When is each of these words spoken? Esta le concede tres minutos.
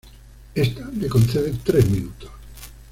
Esta 0.55 0.87
le 0.95 1.07
concede 1.07 1.53
tres 1.63 1.87
minutos. 1.87 2.31